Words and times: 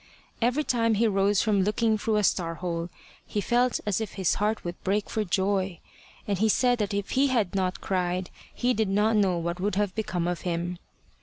Every 0.41 0.63
time 0.63 0.95
he 0.95 1.05
rose 1.07 1.43
from 1.43 1.61
looking 1.61 1.95
through 1.95 2.15
a 2.15 2.23
star 2.23 2.55
hole, 2.55 2.89
he 3.23 3.39
felt 3.39 3.79
as 3.85 4.01
if 4.01 4.13
his 4.13 4.33
heart 4.41 4.63
would 4.63 4.83
break 4.83 5.11
for, 5.11 5.23
joy; 5.23 5.77
and 6.27 6.39
he 6.39 6.49
said 6.49 6.79
that 6.79 6.91
if 6.95 7.11
he 7.11 7.27
had 7.27 7.53
not 7.53 7.81
cried, 7.81 8.31
he 8.51 8.73
did 8.73 8.89
not 8.89 9.15
know 9.15 9.37
what 9.37 9.59
would 9.59 9.75
have 9.75 9.93
become 9.93 10.27
of 10.27 10.41
him. 10.41 10.79